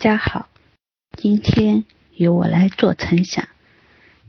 [0.00, 0.48] 家好，
[1.14, 3.46] 今天由我来做晨想，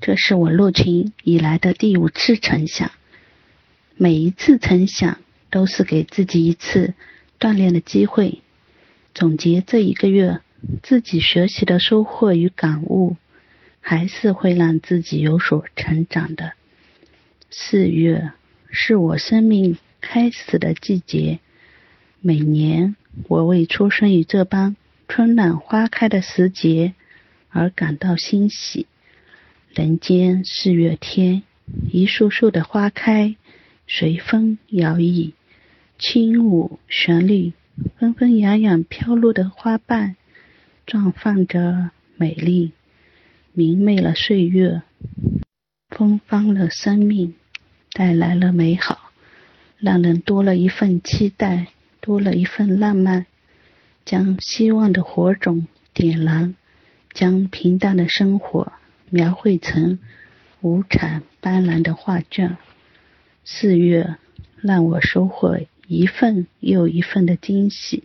[0.01, 2.91] 这是我入群以来的第五次晨想。
[3.95, 6.93] 每一次晨想都是给自己一次
[7.39, 8.41] 锻炼的机会，
[9.13, 10.41] 总结这一个月
[10.83, 13.15] 自己学习的收获与感悟，
[13.79, 16.51] 还是会让自己有所成长的。
[17.49, 18.33] 四月
[18.69, 21.39] 是我生命开始的季节，
[22.19, 22.97] 每年
[23.29, 24.75] 我为出生于这般。
[25.13, 26.93] 春暖花开的时节
[27.49, 28.87] 而感到欣喜。
[29.73, 31.43] 人间四月天，
[31.91, 33.35] 一束束的花开，
[33.87, 35.33] 随风摇曳，
[35.99, 37.51] 轻舞旋律，
[37.97, 40.15] 纷纷扬扬飘落的花瓣，
[40.87, 42.71] 绽放着美丽，
[43.51, 44.81] 明媚了岁月，
[45.89, 47.33] 芬芳了生命，
[47.91, 49.11] 带来了美好，
[49.77, 51.67] 让人多了一份期待，
[51.99, 53.25] 多了一份浪漫。
[54.11, 56.53] 将希望的火种点燃，
[57.13, 58.73] 将平淡的生活
[59.09, 59.99] 描绘成
[60.59, 62.57] 五彩斑斓的画卷。
[63.45, 64.17] 四月
[64.57, 68.03] 让我收获一份又一份的惊喜，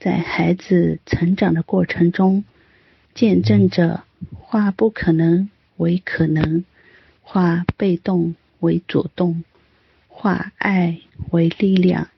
[0.00, 2.44] 在孩子成长的过程中，
[3.12, 6.64] 见证着化不可能为可能，
[7.20, 9.44] 化被动为主动，
[10.08, 11.00] 化爱
[11.32, 12.08] 为力量。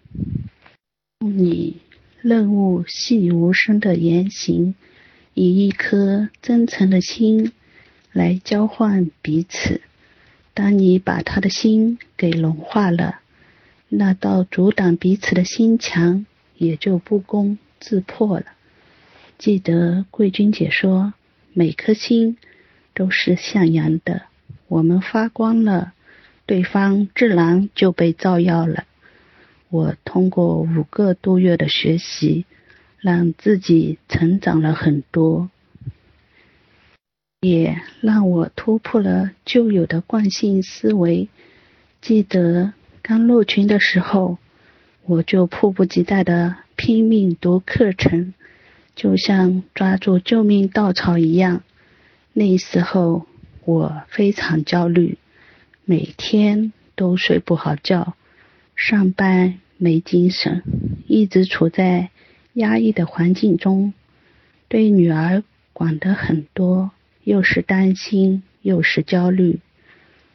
[1.18, 1.80] 你。
[2.22, 4.74] 任务细无声的言行，
[5.32, 7.52] 以一颗真诚的心
[8.12, 9.80] 来交换彼此。
[10.52, 13.20] 当你把他的心给融化了，
[13.88, 16.26] 那道阻挡彼此的心墙
[16.56, 18.46] 也就不攻自破了。
[19.38, 21.14] 记得贵君姐说，
[21.54, 22.36] 每颗心
[22.92, 24.24] 都是向阳的，
[24.68, 25.94] 我们发光了，
[26.44, 28.84] 对方自然就被照耀了。
[29.70, 32.44] 我通过五个多月的学习，
[32.98, 35.48] 让自己成长了很多，
[37.40, 41.28] 也让我突破了旧有的惯性思维。
[42.00, 44.38] 记得刚入群的时候，
[45.04, 48.34] 我就迫不及待的拼命读课程，
[48.96, 51.62] 就像抓住救命稻草一样。
[52.32, 53.24] 那时候
[53.64, 55.16] 我非常焦虑，
[55.84, 58.14] 每天都睡不好觉。
[58.82, 60.62] 上班没精神，
[61.06, 62.08] 一直处在
[62.54, 63.92] 压抑的环境中，
[64.68, 65.42] 对女儿
[65.74, 66.90] 管得很多，
[67.22, 69.58] 又是担心又是焦虑，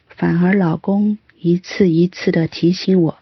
[0.06, 3.18] 反而老公一次一次的提醒我，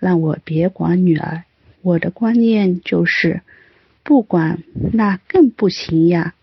[0.00, 1.44] 让我别管女儿。
[1.82, 3.42] 我的观念就是，
[4.02, 6.34] 不管那更不行呀，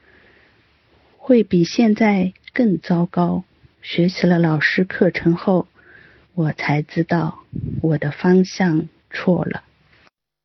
[1.18, 3.44] 会比现在更糟糕。
[3.82, 5.68] 学习了老师课程后。
[6.38, 7.40] 我才知道
[7.82, 9.64] 我的方向错了，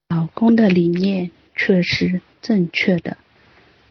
[0.09, 3.19] 老公的理念却是正确的。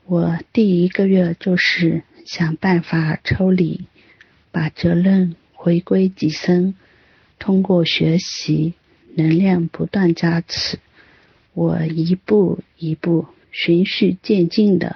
[0.07, 3.85] 我第一个月就是想办法抽离，
[4.51, 6.73] 把责任回归己身。
[7.37, 8.73] 通过学习，
[9.13, 10.79] 能量不断加持，
[11.53, 14.95] 我一步一步循序渐进的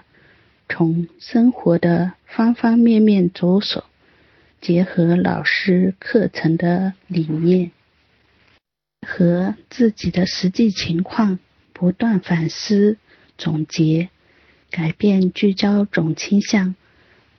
[0.67, 3.83] 从生活的方方面面着手。
[4.65, 7.69] 结合老师课程的理念
[9.07, 11.37] 和自己的实际情况，
[11.71, 12.97] 不断反思
[13.37, 14.09] 总结，
[14.71, 16.73] 改变聚焦总倾向。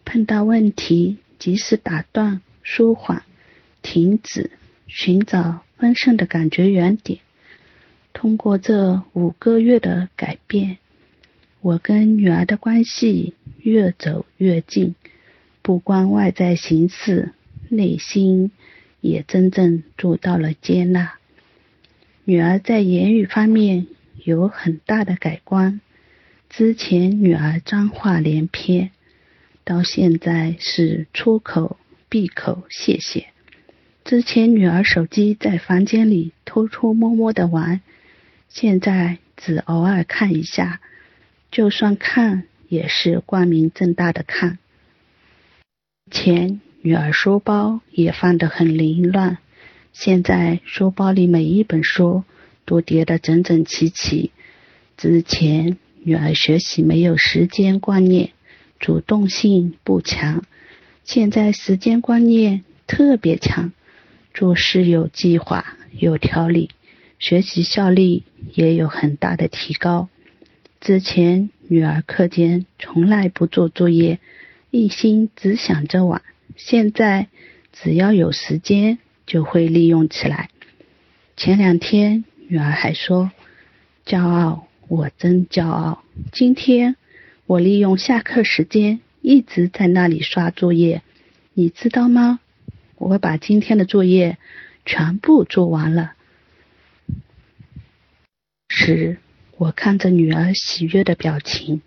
[0.05, 3.25] 碰到问题，及时打断、舒缓、
[3.83, 4.53] 停止，
[4.87, 7.19] 寻找丰盛的感觉原点。
[8.13, 10.79] 通过这五个月的改变，
[11.61, 14.95] 我跟女儿的关系越走越近。
[15.67, 17.33] 不光外在形式，
[17.69, 18.53] 内心
[19.01, 21.15] 也真正做到了接纳。
[22.23, 23.89] 女儿在言语方面
[24.23, 25.81] 有很大的改观，
[26.49, 28.93] 之前女儿脏话连篇，
[29.65, 31.77] 到现在是出口
[32.09, 33.27] 闭口谢谢。
[34.05, 37.81] 之前女儿手机在房间里偷偷摸摸的玩，
[38.49, 40.81] 现在只偶尔看一下，
[41.51, 44.61] 就算看也是光明正大的看。
[46.09, 49.39] 前女儿书包也放得很凌乱，
[49.93, 52.23] 现在书包里每一本书
[52.65, 54.31] 都叠得整整齐齐。
[54.97, 58.31] 之前女儿学习没有时间观念，
[58.79, 60.45] 主动性不强，
[61.03, 63.73] 现在时间观念特别强，
[64.33, 66.71] 做事有计划、有条理，
[67.19, 68.23] 学习效率
[68.55, 70.09] 也有很大的提高。
[70.81, 74.21] 之前女儿课间从来不做作业。
[74.71, 76.23] 一心只想着玩，
[76.57, 77.29] 现在
[77.73, 80.51] 只要有时间就会利用起来。
[81.37, 83.31] 前两天女儿还说
[84.05, 86.03] ：“骄傲，我真骄傲。”
[86.33, 86.97] 今天
[87.47, 91.03] 我利用下课时间一直在那里刷作业，
[91.55, 92.41] 你知道吗？
[92.97, 94.39] 我把今天的作业
[94.85, 96.15] 全部做完了。
[98.69, 99.19] 时，
[99.57, 101.83] 我看着女儿喜悦的表情，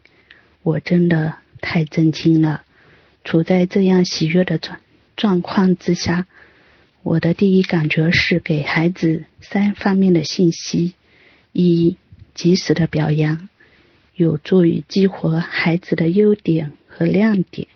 [0.64, 2.64] 我真的太震惊了。
[3.24, 4.80] 处在这样喜悦的状
[5.16, 6.26] 状况之下，
[7.04, 10.94] 我的第一感觉是给孩子三方面的信息：
[11.52, 11.98] 一、
[12.34, 13.50] 及时的表扬。
[14.16, 17.70] 有助于激活孩子的优点和亮点。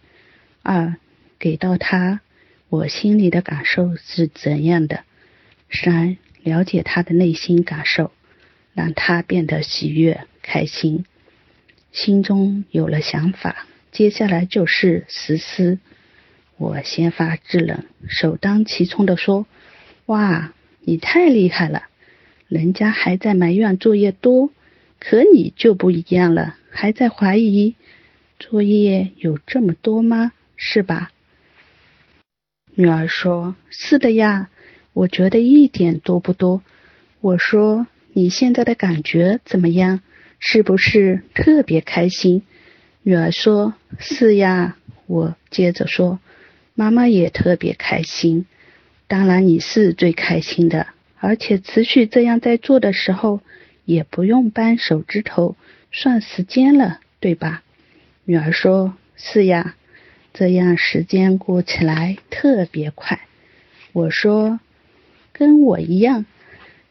[0.62, 0.98] 二，
[1.40, 2.20] 给到他
[2.68, 5.06] 我心里的感受是怎样的。
[5.70, 8.12] 三，了解他的内心感受，
[8.74, 11.06] 让他变得喜悦开心。
[11.94, 15.78] 心中有了想法，接下来就是实施。
[16.58, 19.46] 我先发制人，首当其冲的说
[20.08, 21.84] ：“哇，你太厉害了！
[22.48, 24.50] 人家还在埋怨作业多。”
[25.00, 27.76] 可你就不一样了，还在怀疑
[28.40, 30.32] 作业有这么多吗？
[30.56, 31.12] 是吧？
[32.74, 34.50] 女儿说：“是的呀，
[34.94, 36.64] 我觉得一点都不多。”
[37.22, 40.00] 我说：“你现在的感觉怎么样？
[40.40, 42.42] 是不是特别开心？”
[43.04, 46.20] 女儿说：“是呀。”我接着说
[46.74, 48.46] ：“妈妈也特别开心。
[49.08, 50.88] 当然你是最开心的，
[51.20, 53.42] 而且持续这样在做的时候。”
[53.86, 55.58] 也不用扳手指头
[55.92, 57.64] 算时间了，对吧？
[58.24, 59.76] 女儿说：“是呀，
[60.34, 63.20] 这样时间过起来特别快。”
[63.92, 64.62] 我说
[65.34, 66.26] ：“跟我一样。”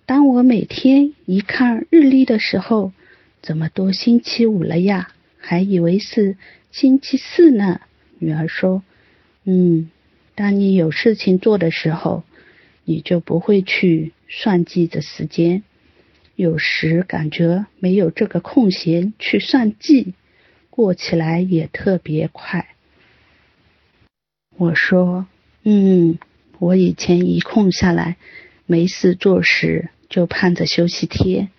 [0.05, 2.93] 当我每天一看日历的时候，
[3.41, 5.08] 怎么都星期五了呀？
[5.43, 6.37] 还以为是
[6.71, 7.81] 星期四呢。
[8.19, 8.83] 女儿说
[9.44, 9.91] ：“嗯，
[10.37, 12.23] 当你有事情做的时候，
[12.85, 15.65] 你就不会去算计着时间。”
[16.35, 20.15] 有时感觉没有这个空闲去算计，
[20.71, 22.69] 过起来也特别快。
[24.56, 25.27] 我说
[25.62, 26.19] ：“嗯，
[26.59, 28.17] 我以前一空下来
[28.65, 31.50] 没事做时就盼着休息天，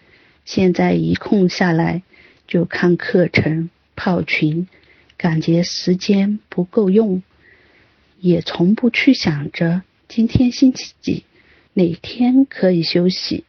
[0.43, 2.01] 现在一空下来
[2.47, 4.67] 就看课程、泡群，
[5.17, 7.23] 感觉时间不够用，
[8.19, 11.23] 也从不去想着今天星期几，
[11.73, 13.45] 哪天可以休息。”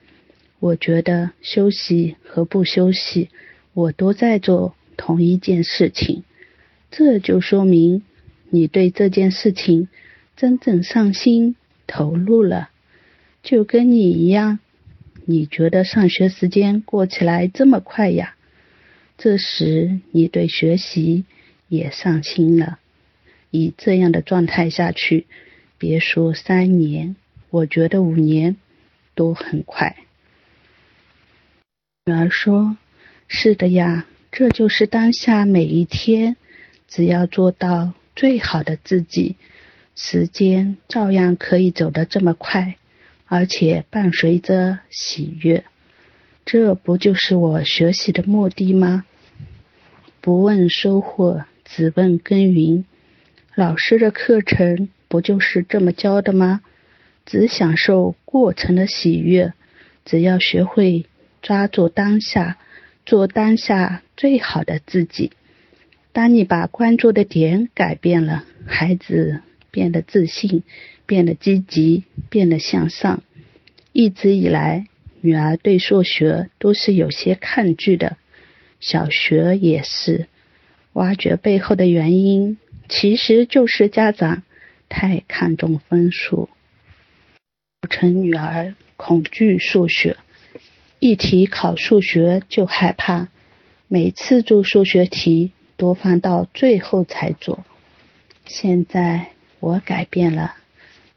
[0.60, 3.28] 我觉得休息和不休息，
[3.74, 6.22] 我都在做同一件事情，
[6.90, 8.02] 这就说明
[8.48, 9.88] 你对这件事情
[10.38, 11.54] 真正上心
[11.86, 12.70] 投入了，
[13.42, 14.58] 就跟你一样，
[15.26, 18.34] 你觉得上学时间过起来这么快呀？
[19.16, 21.24] 这时你对学习
[21.68, 22.78] 也上心了，
[23.50, 25.26] 以这样的状态下去，
[25.78, 27.16] 别说三年，
[27.50, 28.56] 我觉得五年
[29.14, 29.96] 都很快。
[32.06, 32.76] 女儿说
[33.28, 36.36] ：“是的呀，这就是当下每一天，
[36.86, 39.36] 只要做到最好的自己，
[39.96, 42.76] 时间照样可以走得这么快，
[43.26, 45.64] 而且伴随着喜悦。
[46.44, 49.04] 这不就是我学习的目的吗？
[50.20, 52.84] 不问收获，只问耕耘。
[53.54, 56.60] 老师的课程不就是这么教的吗？
[57.26, 59.52] 只享受过程的喜悦，
[60.04, 61.06] 只要学会。”
[61.44, 62.56] 抓住当下，
[63.04, 65.30] 做当下最好的自己。
[66.10, 70.62] 当你把关注的点改变了，孩子变得自信，
[71.04, 73.22] 变得积极，变得向上。
[73.92, 74.86] 一直以来，
[75.24, 78.18] 女儿对数学都是有些抗拒的，
[78.78, 80.26] 小学也是。
[80.92, 82.58] 挖掘背后的原因，
[82.90, 84.42] 其实就是家长
[84.90, 86.50] 太看重分数，
[87.80, 90.18] 造成女儿恐惧数学。
[90.98, 93.28] 一提考数学就害怕，
[93.88, 97.64] 每次做数学题都放到最后才做。
[98.44, 99.28] 现在
[99.58, 100.56] 我改变了，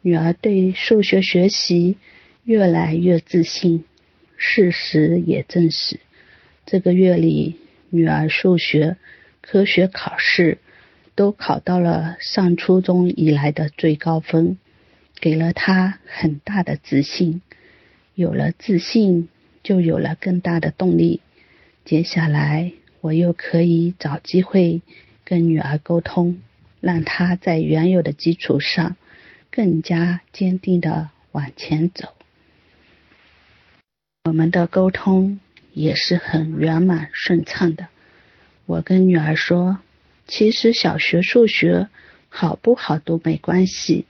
[0.02, 1.98] 女儿对数学学习
[2.46, 3.84] 越来越自信。
[4.38, 6.00] 事实也证实，
[6.66, 7.58] 这个月里
[7.90, 8.96] 女儿数学
[9.42, 10.60] 科学考试
[11.16, 14.58] 都考到了上初中以来的最高分，
[15.20, 17.42] 给了她很大的自信。
[18.16, 19.28] 有了自信。
[19.64, 21.20] 就有了更大的动力。
[21.84, 24.82] 接下来，我又可以找机会
[25.26, 26.40] 跟女儿沟通，
[26.80, 28.96] 让她在原有的基础上
[29.52, 32.17] 更加坚定的往前走。
[34.28, 35.40] 我们的沟通
[35.72, 37.88] 也是很圆满顺畅的。
[38.66, 39.78] 我跟女儿说，
[40.28, 41.88] 其实小学数学
[42.28, 44.06] 好不好都没关系，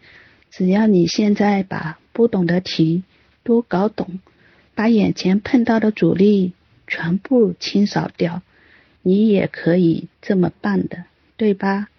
[0.49, 3.03] 只要你现在把不懂的题
[3.43, 4.19] 都搞懂。
[4.73, 6.53] 把眼前碰到的阻力
[6.87, 8.41] 全部清扫掉，
[9.03, 11.03] 你也可以这么办的，
[11.35, 11.89] 对吧？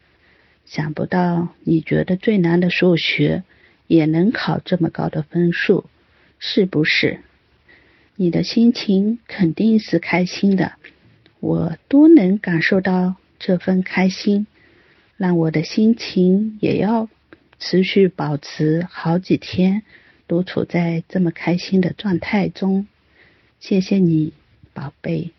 [0.66, 3.44] 想不到你觉得最难的数学
[3.86, 5.84] 也能考这么高的分数，
[6.40, 7.20] 是不是？
[8.20, 10.72] 你的心情肯定是开心的，
[11.38, 14.48] 我多能感受到这份开心。
[15.16, 17.08] 让我的心情也要
[17.60, 19.84] 持续保持好几天，
[20.26, 22.88] 都处在这么开心的状态中。
[23.60, 24.32] 谢谢你，
[24.74, 25.30] 宝贝，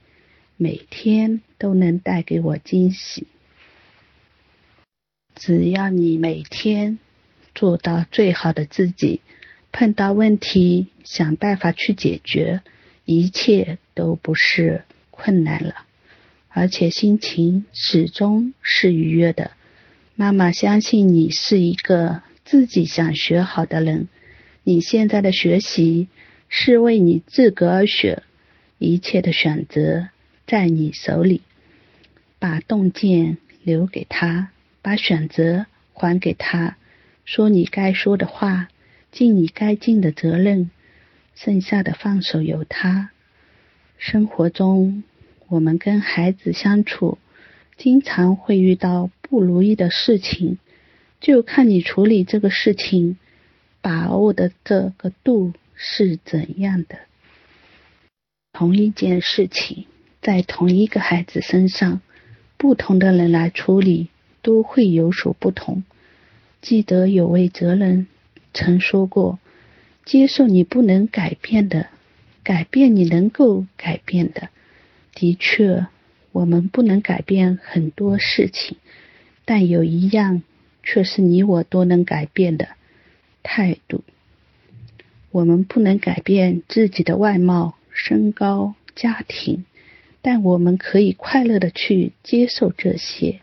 [0.56, 3.28] 每天都能带给我惊喜。
[5.36, 6.98] 只要你每天
[7.54, 9.20] 做到最好的自己，
[9.72, 12.62] 碰到问题想办法去解决，
[13.06, 15.76] 一切都不是困难了，
[16.50, 19.52] 而且心情始终是愉悦的。
[20.16, 24.08] 妈妈相信你是一个自己想学好的人。
[24.64, 26.08] 你现在的学习
[26.50, 28.24] 是为你自个儿学，
[28.78, 30.10] 一切的选择
[30.46, 31.42] 在你手里。
[32.38, 34.50] 把洞见留给他，
[34.82, 36.78] 把选择还给他。
[37.26, 38.70] 说你该说的话，
[39.12, 40.70] 尽你该尽的责任，
[41.36, 43.12] 剩下的放手由他。
[43.98, 45.04] 生活中，
[45.48, 47.18] 我们跟孩子相处，
[47.78, 49.10] 经常会遇到。
[49.22, 50.58] 不如意的事情，
[51.22, 53.20] 就看你处理这个事情
[53.80, 56.98] 把握的这个度是怎样的。
[58.52, 59.86] 同一件事情，
[60.20, 62.02] 在同一个孩子身上，
[62.58, 64.10] 不同的人来处理
[64.42, 65.84] 都会有所不同。
[66.60, 68.08] 记得有位哲人
[68.54, 69.40] 曾说过
[70.06, 71.88] ：“接受你不能改变的，
[72.44, 74.50] 改变你能够改变的。”
[75.14, 75.88] 的确，
[76.32, 78.78] 我们不能改变很多事情。
[79.46, 80.44] 但有一样
[80.84, 82.70] 却是你我都能改变的
[83.42, 84.04] 态度。
[85.32, 89.66] 我们不能改变自己的外貌、身高、家庭，
[90.22, 93.42] 但我们可以快乐的去接受这些，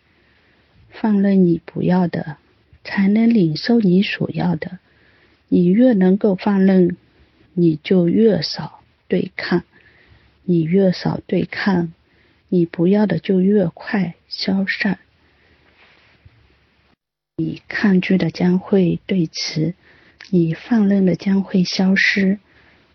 [0.90, 2.36] 放任你不要的，
[2.84, 4.78] 才能领受你所要的。
[5.48, 6.96] 你越能够放任，
[7.54, 9.60] 你就越少对抗；
[10.42, 11.92] 你越少对抗，
[12.48, 14.98] 你不要的就越快消散。
[17.36, 19.74] 你抗拒的将会对持，
[20.30, 22.38] 你放任的将会消失，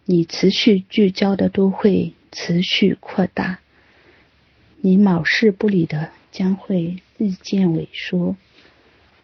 [0.06, 3.60] 你持续聚焦的都会持续扩大，
[4.82, 8.36] 你藐视不理的将会日渐萎缩。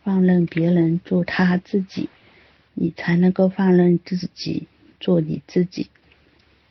[0.03, 2.09] 放任别人做他自己，
[2.79, 4.67] 你才能够放任自己
[4.99, 5.87] 做你自己；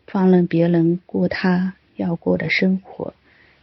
[0.06, 3.12] 放任别人过他要过的生活，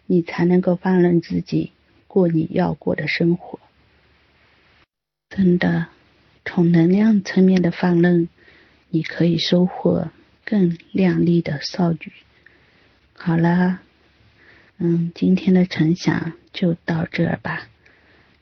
[0.06, 1.72] 你才能够放任自己
[2.06, 3.60] 过你要过的生活。
[5.30, 5.88] 真的，
[6.44, 8.28] 从能量层面的放任，
[8.90, 10.10] 你可以收获
[10.44, 12.12] 更亮丽的少女。
[13.14, 13.80] 好了，
[14.80, 17.70] 嗯，今天的成想就到这儿吧。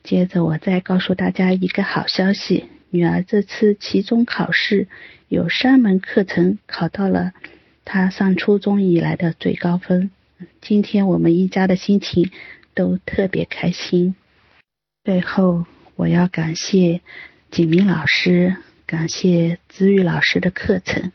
[0.02, 4.86] 接着我再告诉大家一个好消息：女儿这次期中考试
[5.28, 7.32] 有三门课程考到了
[7.84, 10.10] 她上初中以来的最高分。
[10.60, 12.30] 今天我们一家的心情
[12.74, 14.14] 都特别开心。
[15.04, 15.66] 最后。
[15.94, 17.02] 我要感谢
[17.50, 18.56] 景明老师，
[18.86, 21.12] 感谢子宇老师的课程，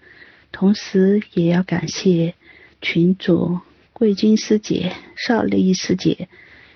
[0.52, 2.36] 同时也要感谢
[2.80, 3.60] 群主
[3.92, 6.30] 桂金师姐、邵丽师姐、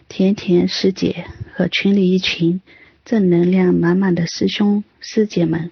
[0.09, 2.59] 甜甜师姐和群里一群
[3.05, 5.71] 正能量满满的师兄师姐们。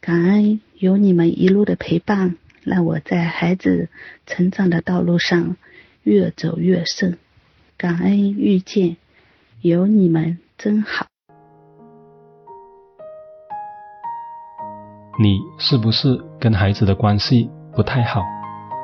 [0.00, 3.88] 感恩有你们一路的陪伴，让我在孩子
[4.26, 5.56] 成长的道路上
[6.02, 7.18] 越走越顺。
[7.76, 8.96] 感恩遇见，
[9.60, 11.06] 有你们真好。
[15.22, 18.24] 你是不是跟孩子的关系不太好？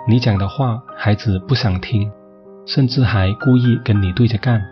[0.06, 2.10] 你讲的话孩子不想听，
[2.66, 4.62] 甚至还故意跟你对着干。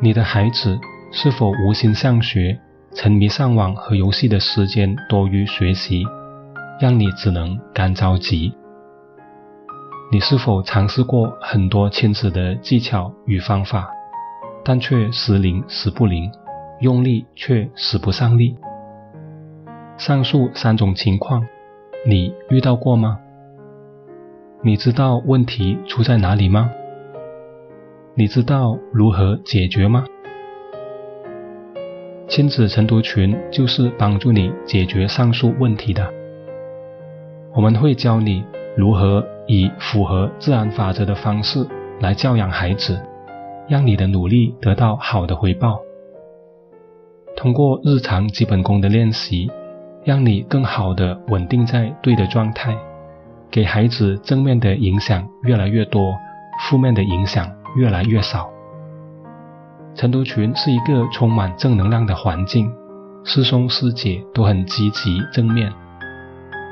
[0.00, 0.78] 你的孩子
[1.14, 2.58] 是否无心上学，
[2.94, 6.06] 沉迷上网和游戏的时间多于学习，
[6.80, 8.50] 让你只能干着急？
[10.10, 13.90] 你是否尝试过很多亲子的技巧与方法，
[14.64, 16.32] 但却时灵时不灵，
[16.80, 18.56] 用力却使不上力？
[19.98, 21.46] 上述三种情况，
[22.06, 23.18] 你遇到过吗？
[24.62, 26.70] 你知道问题出在哪里吗？
[28.14, 30.06] 你知道如何解决吗？
[32.34, 36.10] 亲子晨读群就是帮助你解决上述问题的。
[37.54, 38.42] 我们会教你
[38.74, 41.62] 如何以符合自然法则的方式
[42.00, 42.98] 来教养孩子，
[43.68, 45.78] 让你的努力得到好的回报。
[47.36, 49.50] 通过日常基本功的练习。
[50.04, 52.76] 让你更好的稳定在对的状态，
[53.52, 56.16] 给孩子正面的影响越来越多，
[56.62, 58.51] 负面的影响越来越少。
[59.94, 62.72] 晨读群是一个充满正能量的环境，
[63.24, 65.70] 师兄师姐都很积极正面，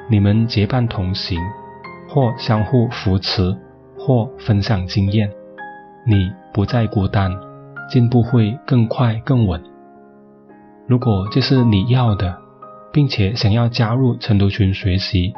[0.08, 1.38] 你们结伴同行，
[2.08, 3.54] 或相互扶持，
[3.98, 5.30] 或分享经验，
[6.06, 7.30] 你不再孤单，
[7.90, 9.62] 进步会更快更稳。
[10.88, 12.34] 如果这是你要的，
[12.90, 15.34] 并且想要加入晨读群学习，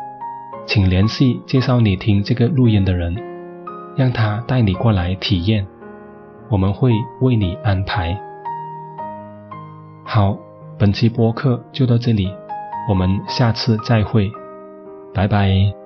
[0.66, 3.16] 请联系介绍你听这个录音的人，
[3.96, 5.66] 让他带你过来体验。
[6.52, 6.92] 我们会
[7.22, 8.14] 为你安排。
[10.04, 10.36] 好，
[10.78, 12.30] 本期播客就到这里，
[12.90, 14.30] 我们下次再会，
[15.14, 15.81] 拜拜。